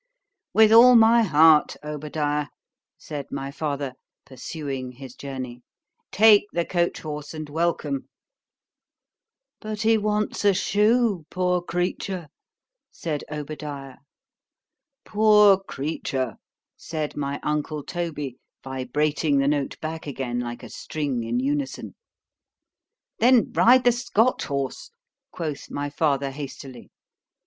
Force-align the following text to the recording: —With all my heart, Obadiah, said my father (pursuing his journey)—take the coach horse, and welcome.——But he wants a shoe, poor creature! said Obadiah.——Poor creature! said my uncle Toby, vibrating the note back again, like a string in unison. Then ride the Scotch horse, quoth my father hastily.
—With 0.51 0.71
all 0.73 0.95
my 0.95 1.21
heart, 1.21 1.75
Obadiah, 1.83 2.47
said 2.97 3.27
my 3.29 3.51
father 3.51 3.93
(pursuing 4.25 4.93
his 4.93 5.13
journey)—take 5.13 6.45
the 6.51 6.65
coach 6.65 7.01
horse, 7.01 7.35
and 7.35 7.47
welcome.——But 7.47 9.81
he 9.83 9.99
wants 9.99 10.43
a 10.43 10.55
shoe, 10.55 11.27
poor 11.29 11.61
creature! 11.61 12.29
said 12.91 13.23
Obadiah.——Poor 13.31 15.59
creature! 15.65 16.37
said 16.75 17.15
my 17.15 17.39
uncle 17.43 17.83
Toby, 17.83 18.37
vibrating 18.63 19.37
the 19.37 19.47
note 19.47 19.79
back 19.81 20.07
again, 20.07 20.39
like 20.39 20.63
a 20.63 20.69
string 20.69 21.23
in 21.23 21.39
unison. 21.39 21.93
Then 23.19 23.51
ride 23.53 23.83
the 23.83 23.91
Scotch 23.91 24.45
horse, 24.45 24.89
quoth 25.31 25.69
my 25.69 25.91
father 25.91 26.31
hastily. 26.31 26.89